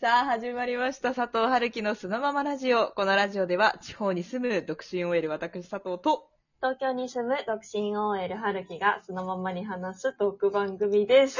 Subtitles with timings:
[0.00, 1.12] さあ、始まりました。
[1.14, 2.88] 佐藤春樹のそのままラジオ。
[2.92, 6.28] このラジオでは、地方に住む独身 OL 私佐藤と、
[6.62, 11.38] 東京に住む独身 OL 春樹がそのままに話すトーク番組です。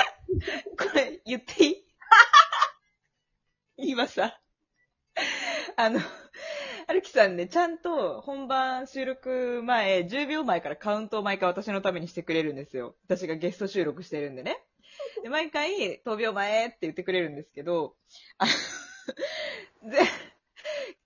[0.78, 1.84] これ、言っていい？
[3.92, 4.40] 今さ、
[5.76, 6.00] あの、
[6.86, 12.96] 春樹さんね、ちゃんと本番収録前、10秒前からカウントを毎回私のためにしてくれるんですよ。
[13.06, 14.64] 私がゲスト収録してるんでね。
[15.24, 17.96] で、毎回、10秒前って言ってくれるんですけど、
[18.36, 18.44] あ
[19.82, 19.98] で、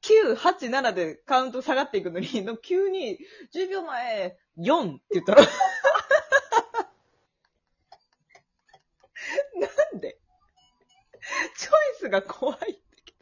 [0.03, 3.17] 9、8、7でカウント下がっていくのに、の 急に、
[3.55, 5.43] 10秒前、4って言ったら、
[9.55, 9.69] な
[9.99, 10.19] んで？
[11.57, 12.67] チョイスが怖いんだ
[13.05, 13.13] け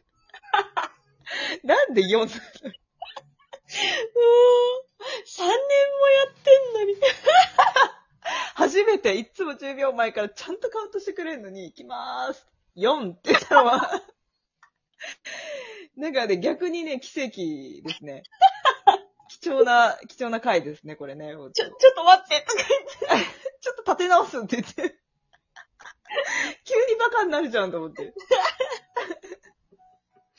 [1.61, 1.67] ど。
[1.75, 2.31] なんで4なのもう、
[5.27, 6.95] 3年もやってんのに。
[9.07, 12.45] 初めていつも10秒前からちゃんとカウントしてくれるのに、行きまーす。
[12.75, 14.03] 4って言ったのは、
[15.95, 18.23] なんかね、逆にね、奇跡ですね。
[19.29, 21.31] 貴重な、貴重な回ですね、これね。
[21.31, 22.63] ちょ、ちょっと待って、とか
[23.61, 24.99] ちょっと立て直すって言って。
[26.65, 28.13] 急にバカになるじゃんと思って。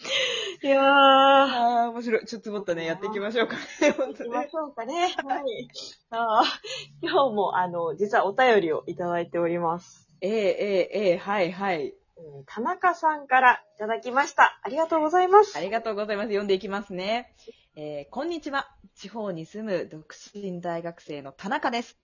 [0.63, 0.85] いやー。
[0.85, 2.27] ああ、面白い。
[2.27, 4.29] ちょっともっとね、やっていきましょうかね、本当ね。
[4.31, 5.15] 行きましょうかね。
[5.25, 5.69] はい。
[6.11, 10.09] あー今日も、あの、実はお便りをいただいております。
[10.21, 11.89] ええええええはいはい。
[12.17, 14.59] うん田中さんからいただきました。
[14.63, 15.57] ありがとうございます。
[15.57, 16.29] ありがとうございます。
[16.29, 17.33] 読んでいきますね。
[17.77, 18.69] えーこんにちは。
[18.97, 21.97] 地方に住む独身大学生の田中です。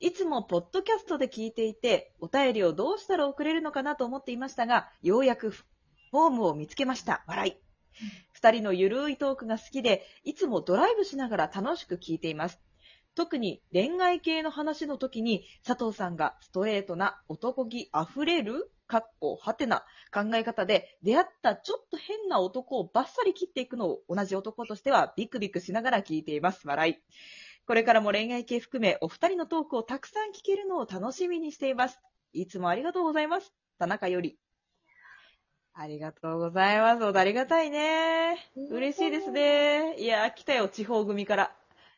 [0.00, 5.54] いつもポッドキャストで聞いていて、お便りをどうしたら送れるのかなと思っていましたが、ようやく
[6.12, 7.24] フォームを見つけました。
[7.26, 7.56] 笑い。
[8.32, 12.60] 二人のゆるいトークが好きで、いつもドライブしながら楽しく聞いています。
[13.14, 26.68] 特に恋愛系の話の時に、佐藤さんがストレートな男気あふれるかっこはてな考え方で出会ったちょっと変な男をバッサリ切っていくのを同じ男としてはビクビクしながら聞いています。
[26.68, 26.96] 笑い。
[27.66, 31.98] これからも恋愛系含めお二人のトークをたくさん聞けるのを楽しみにしています。
[32.34, 33.54] いつもありがとうございます。
[33.78, 34.38] 田中より。
[35.74, 37.18] ありがとうございます。
[37.18, 38.36] ありがたいね。
[38.70, 39.96] 嬉しいですね。
[39.98, 41.52] いや、来たよ、地方組から。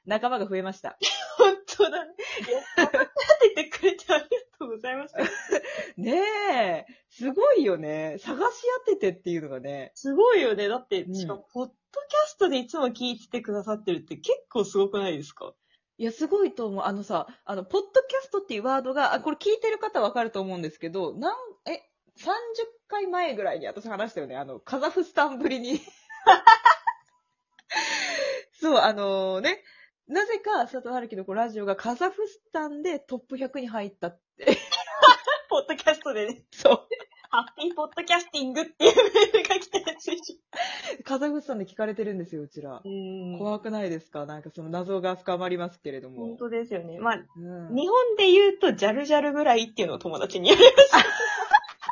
[0.07, 0.97] 仲間が増えました。
[1.39, 2.15] 本当だね。
[2.47, 2.99] いや、立
[3.55, 5.15] ててくれてありがとうございます。
[5.97, 8.19] ねえ、すごいよね。
[8.21, 9.91] 探し当ててっていうのがね。
[9.95, 10.69] すごいよね。
[10.69, 11.79] だって、うんしかも、ポッドキャ
[12.27, 15.53] ストでいつも聞いててくださってるって結構すごくないですか？
[15.97, 16.85] いや、すごいと思う。
[16.85, 21.37] あのさ、あの、ポッドキャストっていうワードが、あ、これ聞いてる方わかると思うんですけど、なん、
[21.67, 21.81] え、
[22.19, 22.27] 30
[22.89, 24.37] 回前ぐらいに私話したよね。
[24.37, 25.81] あの、カザフスタンぶりに。
[28.61, 29.63] そう、あのね、
[30.07, 34.47] なぜか佐藤春樹のラジオがカザフスタンでトップ100に入ったって。
[35.51, 36.87] ポッドキャストでね、そう。
[37.31, 40.41] ハッピーポッドキャスティングっていうメールが来たやつでし
[41.05, 42.81] カザフスタンで聞かれてるんですよ、うちら。
[43.39, 44.25] 怖くないですか？
[44.25, 46.27] なんかその謎が深まりますけれども。
[46.29, 46.99] 本当ですよね。
[47.01, 50.99] まあ、うん日本で言うと、ジャルジャルぐらいっていうのを友達に言われました。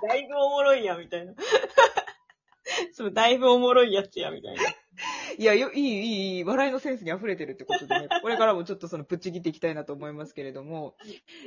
[0.09, 1.35] だいぶおもろいや、みたいな。
[2.93, 4.63] そう、だいぶおもろいやつや、みたいな。
[5.39, 10.97] いや、よ、いい、いい、いい、笑いのセンスに溢れてるってことでね、 これからもちょっとその、ぶっちぎっていきたいなと思いますけれども、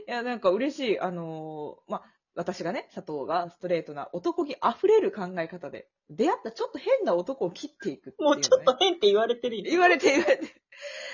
[0.07, 8.35] いや、なんか嬉しい、あのーまあ、私がね、佐藤がストレートな男気溢れる考え方で、出会ったちょっと変な男を切っていくっていう、ね。
[8.35, 10.43] もうちょっと変って言われてるよ言われて言われて。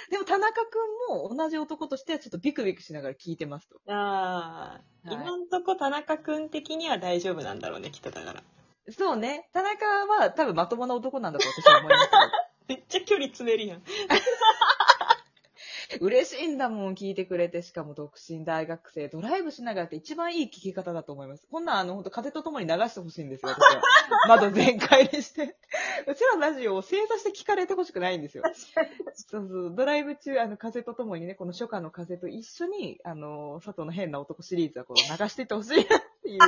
[0.09, 0.77] でも田中く
[1.11, 3.79] んも同じ男としてはちょっとビクビクしながら聞いてますと。
[3.87, 8.43] ああ、はい今んとこ田中くん的には大丈夫なんだろうね、きっとだから。
[8.89, 9.47] そうね。
[9.53, 12.09] 田中は多分まともな男なんだと私は思いますよ。
[12.67, 13.83] めっちゃ距離詰めるやん。
[15.99, 17.61] 嬉しいんだもん、聞いてくれて。
[17.61, 21.47] しかも独身大学生、ドライブしながらって一番いい聞き方だと思います。
[21.49, 23.81] こんなん、あの、本当風と共に流してほしいんですよ、私は。
[24.29, 25.55] 窓全開にして。
[26.07, 28.43] うちらのラジオを正座して聞かれてほしくないんですよ。
[29.13, 36.39] そうそう、ドライブ中、あの、風と共にね、この初夏の風と一緒に、あの、佐藤の変な男シリーズはこう流していってほしいなっていう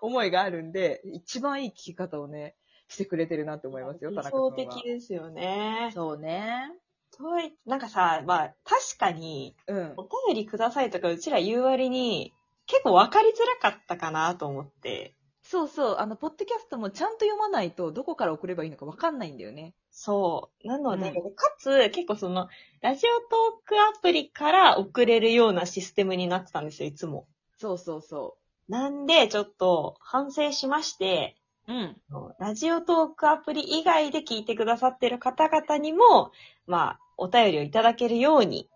[0.00, 2.56] 思いがあるんで、一番いい聞き方をね、
[2.88, 4.50] してくれてるなって思いますよ、田理中君は。
[4.50, 5.90] 想的ですよね。
[5.94, 6.72] そうね。
[7.16, 9.94] とはいなんかさ、まあ、確かに、うん。
[9.96, 12.32] お便りくださいとかうちら言う割に、
[12.66, 15.14] 結構分かりづらかったかなと思って。
[15.42, 19.74] そうそう、あの、ポッドキャストもちゃんと読まないと、どこから送ればいいのかわかんないんだよね。
[19.90, 20.68] そう。
[20.68, 22.48] なので、うかつ、結構その、
[22.80, 27.26] ラジオトークアプリから送れるようなシステムになってたんですよ、いつも。
[27.58, 28.36] そうそうそ
[28.68, 31.36] なんで、ちょっと、反省しまして、
[31.68, 31.72] う。
[31.72, 31.96] うん。
[32.38, 36.32] ラジオトークアプリ以外で聞いてくださってる方々にも、
[36.66, 38.68] まあ、お便りをいただけるように、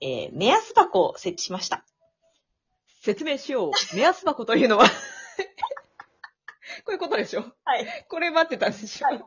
[0.00, 1.84] えー目安箱を設置しました。
[3.02, 3.70] 説明しよう。
[3.96, 4.86] 目安箱というのは
[6.84, 7.44] こういうことでしょ？
[7.64, 8.06] はい。
[8.08, 9.06] これ待ってたんでしょ？
[9.06, 9.24] はい。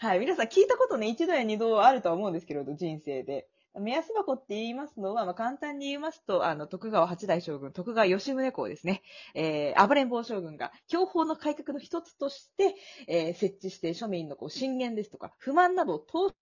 [0.00, 0.18] はい。
[0.18, 3.48] 皆さん聞いたことね、一度や二度あるとは思うんですけれど、人生で。
[3.78, 9.02] 目安箱って言いますのは、まあ、簡単に言いますと、あの、徳川八代将軍、徳川吉宗公ですね。
[9.34, 12.74] えー、暴れん坊将軍が、享保の改革の一つとして、
[13.06, 16.34] えー、設置して庶民のこう、進言ですとか、不満などを投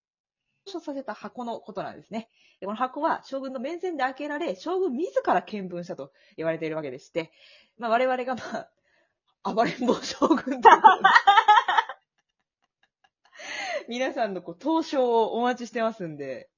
[0.67, 2.31] 書させた箱のことなんですね。
[2.61, 7.31] でこの箱は将軍の面前で開けられ、将軍自ら見聞したと言われているわけでして、
[7.79, 8.43] まあ、我々がま
[9.43, 10.69] あ、暴れん坊将軍と
[13.89, 16.51] 皆さんのこう、投書をお待ちしてますんで、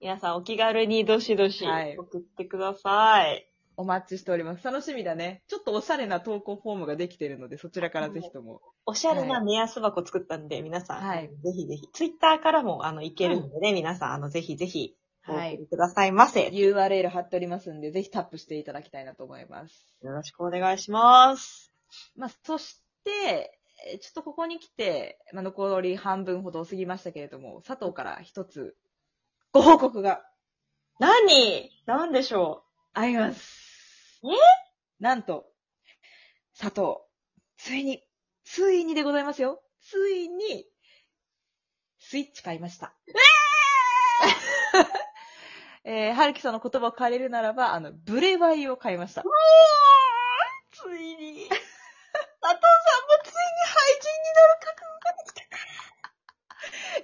[0.00, 3.50] 皆さんお気軽にどしどしはい送ってください。
[3.76, 4.64] お待ちしております。
[4.64, 5.42] 楽しみだね。
[5.48, 8.60] ちょっとおしゃれな投稿フォームができてるので、そちらからぜひとも。
[8.86, 14.96] おしゃれな目安箱作ったんで、皆さん、はいぜひぜひ、ツイッターからも、あの、いけるのでね、皆さん、あの、ぜひぜひ、
[15.28, 16.48] おはいくださいませ。
[16.48, 19.96] URL 貼っておりますんで、ぜひタップしていただきたいなと思います。
[20.02, 21.72] よろしくお願いします。
[22.16, 23.52] まあ、そして、
[23.90, 28.76] えーちょっとここに来て、まあ、残り半分ほど過ぎましたけれども、佐藤から一つ、
[29.50, 30.22] ご報告が
[30.98, 31.70] 何？
[31.86, 34.20] 何でしょあります。
[34.24, 34.26] え？
[35.00, 35.46] なんと、
[36.58, 36.98] 佐藤、
[37.56, 38.02] ついに、
[38.44, 39.62] ついにでございますよ。
[39.80, 40.66] ついに、
[41.98, 42.94] スイッチ買いました。
[45.84, 49.22] えー、はるきさんの言葉を借りるならば、あの、ブレワイを買いました。
[49.22, 49.24] う
[50.72, 52.58] ついに、佐藤さんも
[53.24, 53.34] ついに
[53.64, 55.42] 廃人になる覚悟ができた。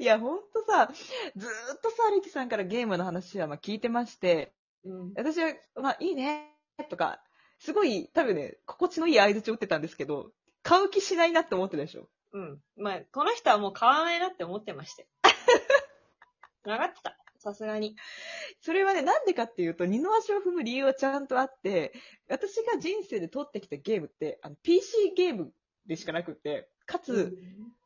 [0.05, 0.91] いや、ほんとさ、
[1.35, 4.53] ずーっとさ、はるきさんからゲームの話はまあ聞いてまして、
[4.85, 5.13] うん。
[5.17, 6.51] 私は、まあ、いいね、
[6.91, 7.23] とか、
[7.59, 10.31] すごい、多分ね、心地のいい合図打ってたんですけど、
[10.63, 12.11] 買う気しないなって思ってたでしょ。
[12.35, 12.61] うん。
[12.77, 15.09] まあ、この人はもう買わないなって思ってましたよ。
[16.65, 17.17] 分かってた。
[17.39, 17.97] さすがに。
[18.61, 21.95] それはね、なんでかっていうと、二の足を踏む理由はちゃんとあって、
[22.29, 25.51] 私が人生で取ってきたゲームって、あの、PC ゲーム
[25.87, 27.35] でしかなくって、かつ、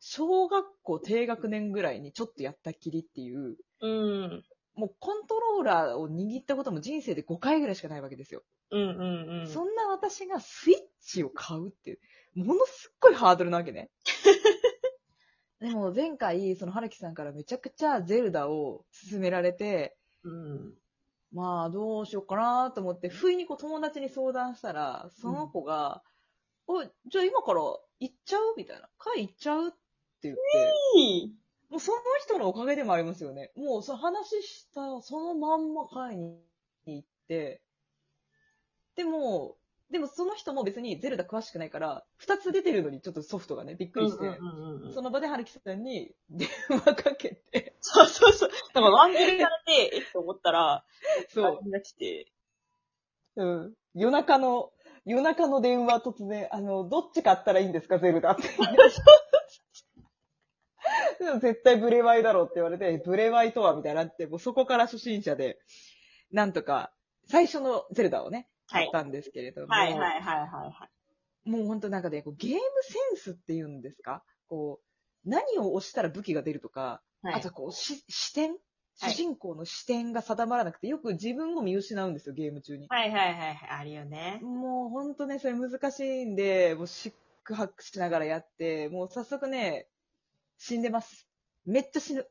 [0.01, 4.45] 小学校低学年ぐらいにちょっとやったきりっていう、うん。
[4.75, 8.43] もうコントローラーを握ったことも人生で5回ぐらいしかないわけですよ。
[8.71, 9.47] うんうんうん。
[9.49, 11.99] そんな私がスイッチを買うっていう、
[12.37, 13.91] ものすっごいハードルなわけね。
[15.61, 20.75] でも前回、その春樹さんからめちゃくちゃゼルダを勧められて、うん。
[21.33, 26.05] まあどうしようかなと思って、不意にこう友達に相談したら、その子が、
[26.69, 27.63] お、じゃあ今から
[27.99, 28.55] 行っちゃう？
[28.57, 28.89] みたいな。
[28.99, 29.69] 会行っちゃう？
[29.69, 29.77] って
[30.23, 30.41] 言って。
[31.71, 33.53] もうその人のおかげでもありますよね。
[33.55, 36.39] もうその話したそのまんま会に
[36.87, 37.61] 行って、
[38.97, 39.57] でも、
[39.91, 44.39] でもその人も別にゼルダ詳しくないから、二つ出てるのにちょっとソフトがね、びっくりして、
[44.95, 48.51] その場で春樹さんに電話かけて、そうそうそう。
[48.51, 50.85] だからワン切りされて、えっと思ったら、
[51.29, 51.71] そう、う。
[51.71, 52.33] が来て、
[53.37, 53.75] うん。
[53.95, 54.73] 夜中の、
[55.07, 58.43] 夜中の電話突然、あの、どっち買ったらいいんですか、ゼルダって。
[61.41, 65.59] 絶対ブレワイだろうって言われて、ブレワイとはみたいになって、もうそこから初心者で、
[66.33, 66.93] なんとか、
[67.27, 68.91] 最初のゼルダをね、はい。
[68.91, 70.89] 買ったんですけれども、はいはいはいはいは
[71.47, 71.49] い。
[71.49, 74.23] もう本当なんかね、こうゲームセンスっていうんですか？
[74.49, 74.81] こ
[75.27, 78.51] う、何を押したら武器が出るとか、はいあとこう、し視点？
[78.51, 78.59] はい
[79.01, 82.89] 主人公の視点が定まらなくて、よく自分を見失うんですよ、ゲーム中に。
[82.89, 83.71] はいはいはいはい。
[83.71, 84.41] あるよね。
[84.43, 87.13] もうほんとね、それ難しいんで、もうシッ
[87.45, 89.87] クハックしながらやって、もう早速ね、
[90.59, 91.27] 死んでます。
[91.65, 92.27] めっちゃ死ぬ。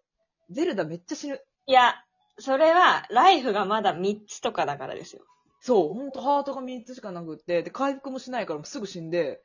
[0.50, 1.42] ゼルダめっちゃ死ぬ。
[1.66, 1.96] いや、
[2.40, 5.24] それは、ライフがまだ3つとかだからですよ。
[5.60, 9.42] そう、ほんとハートが3つしかなくって、で、回復もしないからすぐ死んで、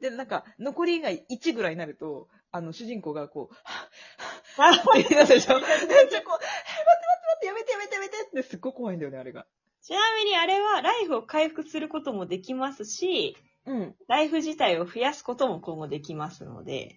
[0.00, 5.58] で、なんか、残りが1ぐらいになると、あの、主人公がこう、って言い出すでしょ？
[5.60, 9.46] めっちゃこう、え待って待って待って、やめてやめてやめてってすっごい怖いんだよね、あれが。
[9.82, 13.96] ちなみにあれは、ライフを回復することもできますし、うん。
[14.08, 16.94] ライフ自体を増やすことも今後できますので。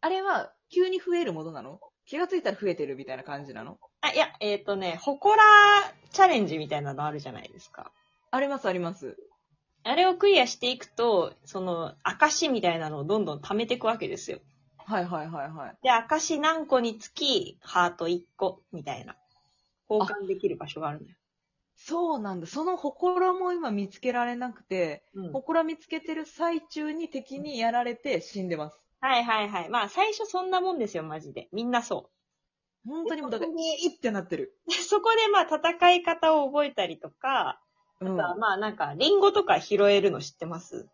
[0.00, 1.80] あれは、急に増えるものなの？
[2.06, 3.78] 気がついたら増えてるみたいな感じなの？
[4.00, 5.42] あ、いや、えっ、とね、ホコラ
[6.12, 7.92] チャレンジみたいなのあるじゃないですか。
[8.30, 9.16] あります、あります。
[9.82, 14.40] あれをクリアしていくと、その、証みたいなのをどんどん貯めていくわけですよ。
[14.78, 15.76] はいはいはいはい。
[15.82, 19.16] で、証何個につき、ハート1個、みたいな。
[19.88, 21.14] 交換できる場所があるのよ。
[21.76, 22.46] そうなんだ。
[22.46, 25.32] その祠も今見つけられなくて、うん。
[25.32, 28.80] 祠見つけてる最中に敵にやられて死んでます。
[29.06, 29.68] はいはいはい。
[29.68, 31.48] まあ、最初そんなもんですよ、マジで。
[31.52, 32.10] みんなそ
[32.84, 34.58] 本当にもうだから、いいってなってる。
[34.68, 37.60] そこでまあ、戦い方を覚えたりとか、
[38.00, 38.16] うん。
[38.16, 40.88] まあなんか、リンゴとか拾えるの知ってます？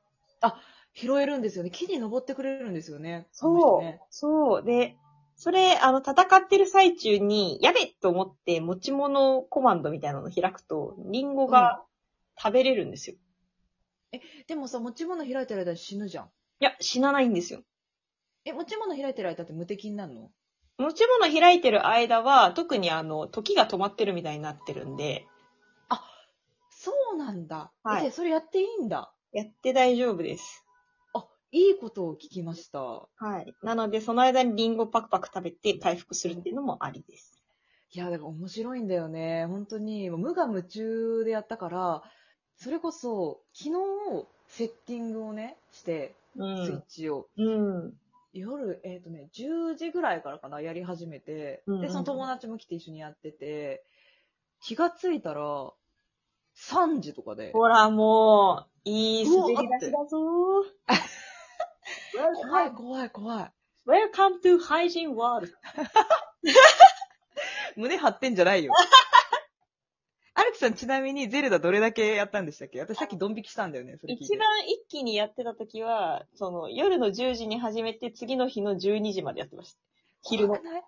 [0.95, 1.71] 拾えるんですよね。
[1.71, 3.27] 木に登ってくれるんですよね。
[3.33, 4.63] そうねそう。
[4.63, 4.95] で、
[5.37, 11.83] それ、あの、戦ってる最中に、やべと思って持ち物コマンドみたいなのを開くと、リンゴが
[12.39, 13.17] 食べれるんですよ。
[14.47, 16.31] でもさ、持ち物開いてる間に死ぬじゃん。
[16.61, 17.63] や、死なないんですよ。
[18.45, 20.31] え、持ち物開いてる間って無敵になるの？
[20.79, 25.27] 持ち物開いてる間は、特にあの、時が止まってるみたいになってるんで、
[26.85, 27.71] そうなんだ。
[27.85, 29.13] はいえ、それやっていいんだ？
[29.33, 30.65] やって大丈夫です。
[31.15, 32.81] あ、いいことを聞きました。
[32.81, 33.09] は
[33.47, 33.55] い。
[33.63, 37.41] なので、その間にリンゴパクパク食べて回復するっていうのもありです。
[37.93, 39.47] いや、だから面白いんだよね。
[39.47, 42.03] 本当に、無我夢中でやったから、
[42.57, 47.29] それこそ、昨日、セッティングをね、して、うスイッチを。
[47.37, 47.93] うん。
[48.33, 53.85] 夜、えっ、とね、10時ぐらいからかな、やり始めて、うんうんで、その友達も来て一緒にやってて、
[54.61, 55.73] 気がついたら、
[56.57, 60.19] 3時とかで、ほら、もう、いい滑り出しだぞ
[62.43, 63.53] 怖い怖い怖い。
[63.87, 65.53] Welcome to Hygiene World.
[67.77, 68.73] 胸張ってんじゃないよ。
[70.63, 72.81] さんちなみにゼルダどれだけやったんでしたっけ？
[72.81, 74.25] 私さっきドン引きしたんだよね、それ聞いて。
[74.25, 79.79] 一番一気にやってた時は、その、夜の10時に始めて、次の日の12時までやってました。
[80.23, 80.65] 昼の怖く。
[80.65, 80.83] ない？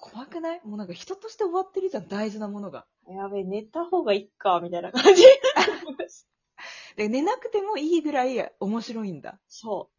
[0.00, 0.60] 怖くない？
[0.64, 2.86] もうなんか人として終わってるじゃん、大事なものが。
[3.08, 5.22] やべえ、寝た方がいいか、みたいな感じ。
[6.96, 9.38] で、寝なくてもいいぐらい面白いんだ。
[9.48, 9.90] そ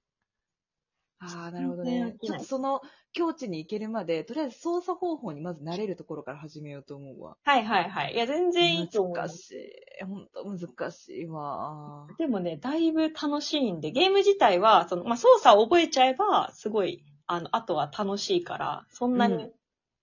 [1.21, 1.83] ああ、なるほど。
[1.83, 2.81] ねちょっとその
[3.13, 7.31] 境地に行けるまで、とりあえず操作方法にまず慣れるところから始めようと思うわ。
[7.31, 7.35] う。
[7.43, 8.13] はいはいはい。
[8.13, 9.15] いや、全然いいと思う。
[9.15, 10.03] 難しい。
[10.03, 12.07] ほんと難しいわ。
[12.17, 19.51] でもね、だいぶ楽しいんで、ゲーム自体は、その、まあ、操作を覚えちゃえば、すごい、あの、あとは楽しいから、そんなに、うん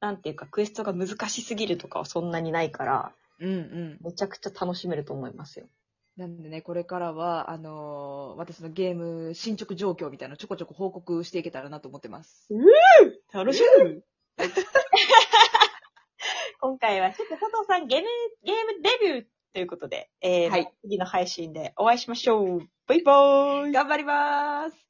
[0.01, 3.99] なんていうか、クエストが難しすぎるとかはそんなにないから、うんうん。
[4.01, 5.67] めちゃくちゃ楽しめると思いますよ。
[6.19, 12.49] なんでね、これからは、あのー私のゲーム進捗状況みたいなのちょこちょこ報告していけたらなと思ってます。
[13.33, 14.03] 楽しみ！
[16.61, 18.07] 今回は、ちょっと佐藤さんゲーム、
[18.43, 20.73] ゲームデビューということで、えー、はい。
[20.83, 22.61] 次の配信でお会いしましょう。
[22.89, 23.73] バイバーイ。
[23.73, 24.88] 頑張ります